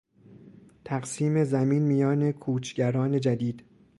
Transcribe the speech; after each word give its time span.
تقسیم 0.85 1.43
زمین 1.43 1.83
میان 1.83 2.31
کوچگران 2.31 3.19
جدید 3.19 3.63